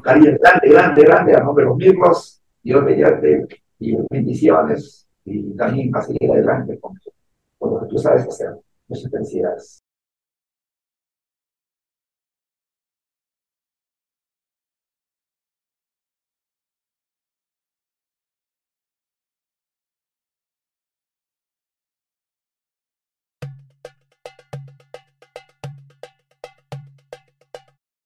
cariño 0.00 0.38
grande, 0.40 0.68
grande, 0.68 1.02
grande 1.02 1.36
a 1.36 1.40
nombre 1.40 1.64
de 1.64 1.70
los 1.70 1.76
mismos, 1.76 2.42
Dios 2.62 2.82
mediante, 2.84 3.46
y 3.78 3.96
bendiciones, 4.10 5.08
y 5.24 5.54
también 5.56 5.94
a 5.94 6.02
seguir 6.02 6.30
adelante 6.30 6.78
con, 6.78 6.98
con 7.58 7.74
lo 7.74 7.80
que 7.80 7.86
tú 7.86 7.98
sabes 7.98 8.26
hacer. 8.26 8.56
Muchas 8.88 9.10
felicidades. 9.10 9.81